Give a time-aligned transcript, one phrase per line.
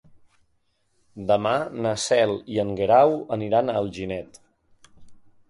[1.31, 1.51] Demà
[1.87, 4.43] na Cel i en Guerau aniran a Alginet.